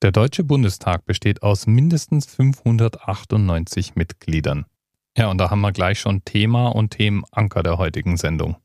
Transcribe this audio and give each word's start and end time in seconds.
Der 0.00 0.12
Deutsche 0.12 0.44
Bundestag 0.44 1.06
besteht 1.06 1.42
aus 1.42 1.66
mindestens 1.66 2.26
598 2.26 3.96
Mitgliedern. 3.96 4.64
Ja, 5.16 5.28
und 5.28 5.38
da 5.38 5.50
haben 5.50 5.60
wir 5.60 5.72
gleich 5.72 5.98
schon 5.98 6.24
Thema 6.24 6.68
und 6.68 6.90
Themenanker 6.90 7.64
der 7.64 7.78
heutigen 7.78 8.16
Sendung. 8.16 8.58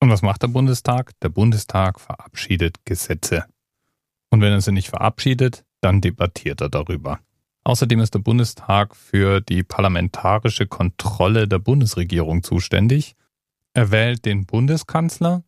Und 0.00 0.10
was 0.10 0.22
macht 0.22 0.42
der 0.42 0.48
Bundestag? 0.48 1.12
Der 1.20 1.28
Bundestag 1.28 2.00
verabschiedet 2.00 2.84
Gesetze. 2.84 3.44
Und 4.30 4.40
wenn 4.40 4.52
er 4.52 4.60
sie 4.60 4.72
nicht 4.72 4.88
verabschiedet, 4.88 5.64
dann 5.80 6.00
debattiert 6.00 6.60
er 6.60 6.70
darüber. 6.70 7.20
Außerdem 7.62 8.00
ist 8.00 8.14
der 8.14 8.18
Bundestag 8.18 8.96
für 8.96 9.40
die 9.40 9.62
parlamentarische 9.62 10.66
Kontrolle 10.66 11.46
der 11.46 11.60
Bundesregierung 11.60 12.42
zuständig. 12.42 13.14
Er 13.74 13.92
wählt 13.92 14.24
den 14.24 14.44
Bundeskanzler, 14.44 15.44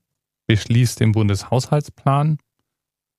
beschließt 0.47 1.01
den 1.01 1.11
Bundeshaushaltsplan 1.11 2.39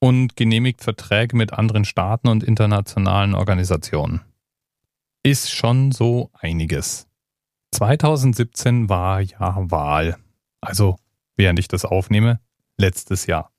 und 0.00 0.36
genehmigt 0.36 0.82
Verträge 0.82 1.36
mit 1.36 1.52
anderen 1.52 1.84
Staaten 1.84 2.28
und 2.28 2.44
internationalen 2.44 3.34
Organisationen. 3.34 4.20
Ist 5.22 5.50
schon 5.50 5.92
so 5.92 6.30
einiges. 6.32 7.06
2017 7.72 8.88
war 8.88 9.20
ja 9.20 9.56
Wahl. 9.70 10.16
Also, 10.60 10.96
während 11.36 11.58
ich 11.58 11.68
das 11.68 11.84
aufnehme, 11.84 12.40
letztes 12.76 13.26
Jahr. 13.26 13.52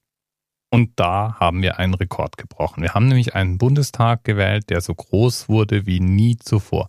Und 0.71 0.99
da 0.99 1.35
haben 1.39 1.61
wir 1.61 1.79
einen 1.79 1.95
Rekord 1.95 2.37
gebrochen. 2.37 2.83
Wir 2.83 2.93
haben 2.93 3.07
nämlich 3.07 3.35
einen 3.35 3.57
Bundestag 3.57 4.23
gewählt, 4.23 4.69
der 4.69 4.81
so 4.81 4.93
groß 4.93 5.49
wurde 5.49 5.85
wie 5.85 5.99
nie 5.99 6.37
zuvor. 6.37 6.87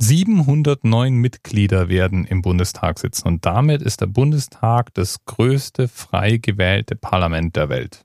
709 0.00 1.14
Mitglieder 1.16 1.88
werden 1.88 2.24
im 2.24 2.42
Bundestag 2.42 3.00
sitzen 3.00 3.26
und 3.26 3.44
damit 3.44 3.82
ist 3.82 4.00
der 4.00 4.06
Bundestag 4.06 4.94
das 4.94 5.24
größte 5.24 5.88
frei 5.88 6.36
gewählte 6.36 6.94
Parlament 6.94 7.56
der 7.56 7.68
Welt. 7.68 8.04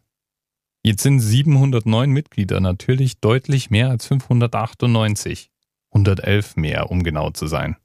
Jetzt 0.85 1.03
sind 1.03 1.21
709 1.21 2.11
Mitglieder 2.11 2.59
natürlich 2.59 3.21
deutlich 3.21 3.69
mehr 3.69 3.89
als 3.89 4.05
598. 4.07 5.49
111 5.93 6.57
mehr, 6.57 6.91
um 6.91 7.03
genau 7.03 7.29
zu 7.29 7.47
sein. 7.47 7.77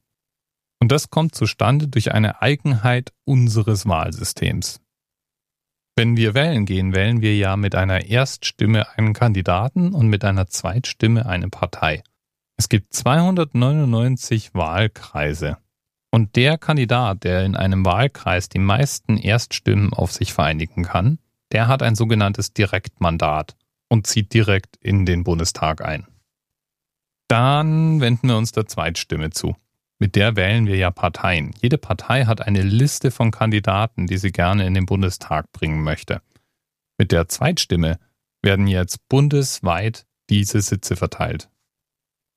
Und 0.81 0.91
das 0.91 1.11
kommt 1.11 1.35
zustande 1.35 1.87
durch 1.87 2.13
eine 2.13 2.43
Eigenheit 2.43 3.13
unseres 3.25 3.87
Wahlsystems. 3.87 4.81
Wenn 5.97 6.17
wir 6.17 6.35
wählen 6.35 6.65
gehen, 6.65 6.95
wählen 6.95 7.23
wir 7.23 7.37
ja 7.37 7.57
mit 7.57 7.75
einer 7.75 8.07
Erststimme 8.07 8.89
einen 8.97 9.13
Kandidaten 9.13 9.95
und 9.95 10.09
mit 10.09 10.25
einer 10.25 10.47
Zweitstimme 10.47 11.27
eine 11.27 11.49
Partei. 11.49 12.03
Es 12.57 12.69
gibt 12.69 12.95
299 12.95 14.55
Wahlkreise. 14.55 15.59
Und 16.11 16.37
der 16.37 16.59
Kandidat, 16.59 17.25
der 17.25 17.45
in 17.45 17.55
einem 17.55 17.85
Wahlkreis 17.85 18.49
die 18.49 18.59
meisten 18.59 19.17
Erststimmen 19.17 19.93
auf 19.93 20.13
sich 20.13 20.33
vereinigen 20.33 20.85
kann, 20.85 21.19
der 21.53 21.69
hat 21.69 21.83
ein 21.83 21.95
sogenanntes 21.95 22.53
Direktmandat 22.53 23.57
und 23.89 24.07
zieht 24.07 24.33
direkt 24.35 24.77
in 24.81 25.07
den 25.07 25.25
Bundestag 25.25 25.85
ein. 25.85 26.07
Dann 27.29 28.01
wenden 28.01 28.29
wir 28.29 28.37
uns 28.37 28.53
der 28.53 28.67
Zweitstimme 28.67 29.31
zu. 29.31 29.57
Mit 29.99 30.15
der 30.15 30.37
wählen 30.37 30.67
wir 30.67 30.77
ja 30.77 30.91
Parteien. 30.91 31.53
Jede 31.61 31.77
Partei 31.77 32.25
hat 32.25 32.41
eine 32.41 32.63
Liste 32.63 33.11
von 33.11 33.31
Kandidaten, 33.31 34.07
die 34.07 34.19
sie 34.19 34.31
gerne 34.31 34.67
in 34.67 34.75
den 34.75 34.87
Bundestag 34.87 35.51
bringen 35.53 35.83
möchte. 35.83 36.23
Mit 36.99 37.13
der 37.13 37.29
Zweitstimme 37.29 37.99
werden 38.43 38.67
jetzt 38.67 39.09
bundesweit 39.09 40.07
diese 40.31 40.61
Sitze 40.61 40.97
verteilt. 40.97 41.49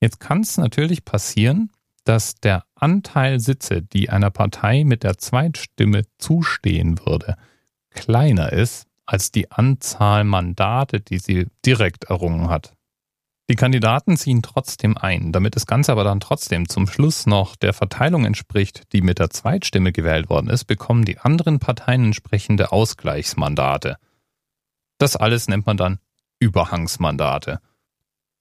Jetzt 0.02 0.20
kann 0.20 0.42
es 0.42 0.58
natürlich 0.58 1.06
passieren, 1.06 1.72
dass 2.03 2.36
der 2.36 2.66
Anteil 2.73 3.40
Sitze, 3.40 3.84
die 3.84 4.09
einer 4.09 4.31
Partei 4.31 4.84
mit 4.84 5.03
der 5.03 5.20
Zweitstimme 5.20 6.03
zustehen 6.18 7.00
würde, 7.06 7.38
kleiner 7.92 8.52
ist 8.52 8.88
als 9.12 9.30
die 9.30 9.52
Anzahl 9.52 10.23
Mandate, 10.23 11.02
die 11.02 11.17
sie 11.17 11.48
direkt 11.66 12.06
errungen 12.06 12.50
hat. 12.50 12.73
Die 13.50 13.58
Kandidaten 13.58 14.16
ziehen 14.16 14.42
trotzdem 14.42 14.98
ein, 14.98 15.34
damit 15.34 15.58
das 15.58 15.66
Ganze 15.66 15.92
aber 15.92 16.06
dann 16.06 16.22
trotzdem 16.22 16.70
zum 16.70 16.88
Schluss 16.88 17.26
noch 17.26 17.58
der 17.58 17.73
Verteilung 17.73 18.23
entspricht, 18.23 18.94
die 18.94 19.02
mit 19.02 19.20
der 19.20 19.30
Zweitstimme 19.30 19.92
gewählt 19.92 20.30
worden 20.30 20.50
ist, 20.50 20.63
bekommen 20.63 21.03
die 21.03 21.18
anderen 21.18 21.59
Parteien 21.59 22.06
entsprechende 22.06 22.72
Ausgleichsmandate. 22.72 23.97
Das 24.97 25.18
alles 25.18 25.50
nennt 25.50 25.66
man 25.66 25.75
dann 25.75 26.00
Überhangsmandate. 26.40 27.59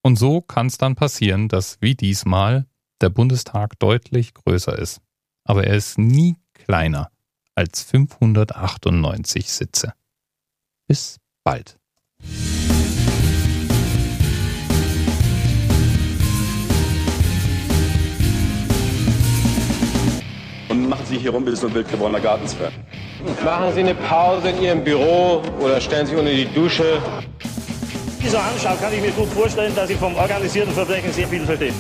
Und 0.02 0.20
so 0.20 0.40
kann 0.40 0.68
es 0.68 0.78
dann 0.78 0.94
passieren, 0.94 1.48
dass 1.48 1.78
wie 1.80 1.96
diesmal 1.96 2.66
der 3.00 3.10
Bundestag 3.10 3.76
deutlich 3.80 4.34
größer 4.34 4.78
ist. 4.78 5.00
Aber 5.42 5.64
er 5.64 5.74
ist 5.74 5.98
nie 5.98 6.36
kleiner 6.54 7.10
als 7.56 7.82
598 7.82 9.50
Sitze. 9.50 9.94
Bis 10.90 11.18
bald. 11.44 11.76
und 20.68 20.88
machen 20.88 21.04
Sie 21.08 21.18
hier 21.18 21.30
rum 21.30 21.46
wie 21.46 21.54
so 21.54 21.68
ein 21.68 21.74
wild 21.74 21.88
gewordener 21.88 22.18
Gartenzwerg. 22.18 22.72
Machen 23.44 23.72
Sie 23.72 23.80
eine 23.80 23.94
Pause 23.94 24.48
in 24.48 24.62
Ihrem 24.62 24.82
Büro 24.82 25.42
oder 25.60 25.80
stellen 25.80 26.08
Sie 26.08 26.16
unter 26.16 26.32
die 26.32 26.46
Dusche. 26.46 27.00
Dieser 28.20 28.42
Anschau 28.42 28.74
kann 28.74 28.92
ich 28.92 29.00
mir 29.00 29.12
gut 29.12 29.28
vorstellen, 29.28 29.72
dass 29.76 29.90
ich 29.90 29.96
vom 29.96 30.16
organisierten 30.16 30.74
Verbrechen 30.74 31.12
sehr 31.12 31.28
viel 31.28 31.44
verstehe. 31.44 31.72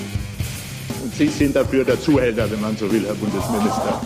Und 1.02 1.12
Sie 1.12 1.26
sind 1.26 1.56
dafür 1.56 1.84
der 1.84 2.00
Zuhälter, 2.00 2.48
wenn 2.48 2.60
man 2.60 2.76
so 2.76 2.88
will, 2.92 3.04
Herr 3.04 3.14
Bundesminister. 3.14 4.00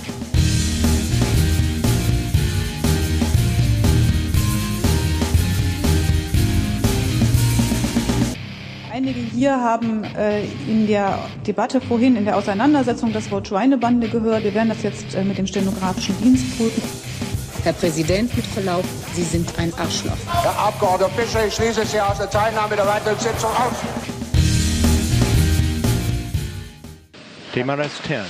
Hier 9.44 9.60
haben 9.60 10.04
äh, 10.16 10.42
in 10.66 10.86
der 10.86 11.18
Debatte 11.46 11.78
vorhin, 11.78 12.16
in 12.16 12.24
der 12.24 12.38
Auseinandersetzung 12.38 13.12
das 13.12 13.30
Wort 13.30 13.46
Schweinebande 13.46 14.08
gehört. 14.08 14.42
Wir 14.42 14.54
werden 14.54 14.70
das 14.70 14.82
jetzt 14.82 15.14
äh, 15.14 15.22
mit 15.22 15.36
dem 15.36 15.46
stenografischen 15.46 16.16
Dienst 16.22 16.56
prüfen. 16.56 16.82
Herr 17.62 17.74
Präsident, 17.74 18.34
mit 18.34 18.46
Verlaub, 18.46 18.86
Sie 19.12 19.22
sind 19.22 19.52
ein 19.58 19.70
Arschloch. 19.74 20.16
Herr 20.42 20.58
Abgeordneter 20.58 21.12
Fischer, 21.12 21.46
ich 21.46 21.52
schließe 21.52 21.84
Sie 21.84 22.00
aus 22.00 22.16
der 22.16 22.30
Teilnahme 22.30 22.74
der 22.74 22.86
weiteren 22.86 23.18
Sitzung 23.18 23.50
aus. 23.50 23.74
TMRS 27.52 28.02
10, 28.06 28.20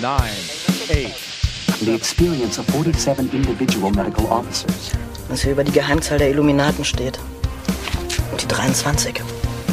9, 0.00 0.20
8. 0.22 1.80
The 1.80 1.94
experience 1.96 2.60
of 2.60 2.66
47 2.66 3.34
individual 3.34 3.90
medical 3.90 4.26
officers. 4.26 4.92
Was 5.28 5.42
hier 5.42 5.50
über 5.50 5.64
die 5.64 5.72
Geheimzahl 5.72 6.18
der 6.18 6.30
Illuminaten 6.30 6.84
steht. 6.84 7.18
Und 8.30 8.40
die 8.40 8.46
23. 8.46 9.20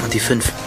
Und 0.03 0.12
die 0.12 0.19
5. 0.19 0.66